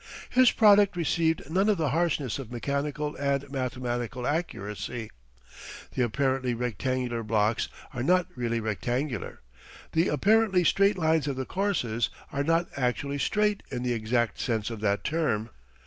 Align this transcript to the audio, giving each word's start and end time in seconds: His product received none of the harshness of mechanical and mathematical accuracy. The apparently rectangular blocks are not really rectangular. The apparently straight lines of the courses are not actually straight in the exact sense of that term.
His 0.31 0.49
product 0.49 0.95
received 0.97 1.47
none 1.47 1.69
of 1.69 1.77
the 1.77 1.89
harshness 1.91 2.39
of 2.39 2.51
mechanical 2.51 3.15
and 3.17 3.47
mathematical 3.51 4.25
accuracy. 4.25 5.11
The 5.93 6.01
apparently 6.01 6.55
rectangular 6.55 7.21
blocks 7.21 7.67
are 7.93 8.01
not 8.01 8.25
really 8.35 8.59
rectangular. 8.59 9.41
The 9.91 10.07
apparently 10.07 10.63
straight 10.63 10.97
lines 10.97 11.27
of 11.27 11.35
the 11.35 11.45
courses 11.45 12.09
are 12.33 12.43
not 12.43 12.67
actually 12.75 13.19
straight 13.19 13.61
in 13.69 13.83
the 13.83 13.93
exact 13.93 14.39
sense 14.39 14.71
of 14.71 14.79
that 14.79 15.03
term. 15.03 15.51